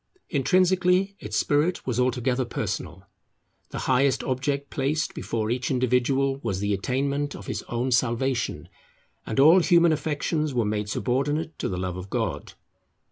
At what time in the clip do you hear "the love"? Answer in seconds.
11.69-11.97